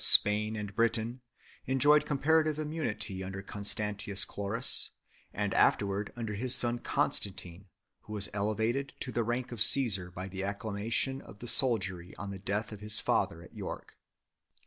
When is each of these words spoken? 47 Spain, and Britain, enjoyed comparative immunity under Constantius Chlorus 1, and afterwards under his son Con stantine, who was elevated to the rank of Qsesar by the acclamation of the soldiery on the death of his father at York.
47 0.01 0.13
Spain, 0.13 0.55
and 0.55 0.75
Britain, 0.75 1.21
enjoyed 1.67 2.07
comparative 2.07 2.57
immunity 2.57 3.23
under 3.23 3.43
Constantius 3.43 4.25
Chlorus 4.25 4.89
1, 5.33 5.43
and 5.43 5.53
afterwards 5.53 6.09
under 6.15 6.33
his 6.33 6.55
son 6.55 6.79
Con 6.79 7.11
stantine, 7.11 7.65
who 8.05 8.13
was 8.13 8.27
elevated 8.33 8.93
to 8.99 9.11
the 9.11 9.23
rank 9.23 9.51
of 9.51 9.59
Qsesar 9.59 10.11
by 10.11 10.27
the 10.27 10.43
acclamation 10.43 11.21
of 11.21 11.37
the 11.37 11.47
soldiery 11.47 12.15
on 12.15 12.31
the 12.31 12.39
death 12.39 12.71
of 12.71 12.79
his 12.79 12.99
father 12.99 13.43
at 13.43 13.53
York. 13.53 13.93